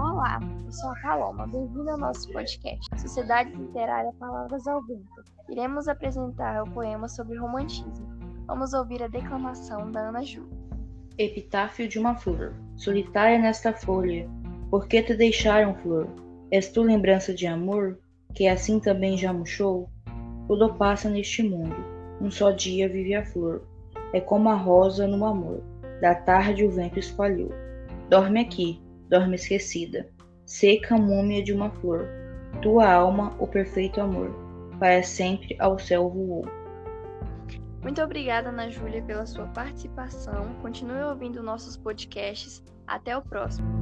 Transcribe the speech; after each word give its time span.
Olá, 0.00 0.40
eu 0.64 0.72
sou 0.72 0.88
a 0.92 0.94
Paloma, 1.02 1.46
bem-vindo 1.46 1.90
ao 1.90 1.98
nosso 1.98 2.32
podcast, 2.32 2.88
Sociedade 2.98 3.52
Literária 3.52 4.10
Palavras 4.18 4.66
ao 4.66 4.80
Vento. 4.86 5.04
Iremos 5.50 5.88
apresentar 5.88 6.62
o 6.62 6.70
poema 6.70 7.06
sobre 7.06 7.36
romantismo. 7.36 8.08
Vamos 8.46 8.72
ouvir 8.72 9.02
a 9.02 9.08
declamação 9.08 9.90
da 9.90 10.08
Ana 10.08 10.24
Júlia. 10.24 10.56
Epitáfio 11.18 11.86
de 11.86 11.98
uma 11.98 12.14
flor, 12.14 12.54
solitária 12.76 13.38
nesta 13.38 13.74
folha, 13.74 14.26
por 14.70 14.88
que 14.88 15.02
te 15.02 15.14
deixaram, 15.14 15.74
flor? 15.74 16.08
És 16.50 16.72
tu 16.72 16.82
lembrança 16.82 17.34
de 17.34 17.46
amor, 17.46 17.98
que 18.34 18.48
assim 18.48 18.80
também 18.80 19.18
já 19.18 19.34
murchou? 19.34 19.90
Tudo 20.48 20.72
passa 20.76 21.10
neste 21.10 21.42
mundo, 21.42 21.76
um 22.22 22.30
só 22.30 22.52
dia 22.52 22.88
vive 22.88 23.14
a 23.14 23.26
flor, 23.26 23.68
é 24.14 24.20
como 24.20 24.48
a 24.48 24.54
rosa 24.54 25.06
no 25.06 25.22
amor, 25.26 25.62
da 26.00 26.14
tarde 26.14 26.64
o 26.64 26.70
vento 26.70 26.98
espalhou. 26.98 27.50
Dorme 28.08 28.40
aqui, 28.40 28.80
dorme 29.10 29.34
esquecida, 29.34 30.08
seca 30.46 30.96
múmia 30.96 31.42
de 31.42 31.52
uma 31.52 31.70
flor. 31.70 32.08
Tua 32.62 32.90
alma, 32.90 33.34
o 33.38 33.46
perfeito 33.46 34.00
amor, 34.00 34.30
para 34.78 35.02
sempre 35.02 35.56
ao 35.58 35.78
céu 35.78 36.08
voou. 36.08 36.44
Muito 37.82 38.00
obrigada, 38.02 38.50
Ana 38.50 38.70
Júlia, 38.70 39.02
pela 39.02 39.26
sua 39.26 39.46
participação. 39.48 40.54
Continue 40.62 41.02
ouvindo 41.02 41.42
nossos 41.42 41.76
podcasts. 41.76 42.62
Até 42.86 43.16
o 43.16 43.22
próximo. 43.22 43.79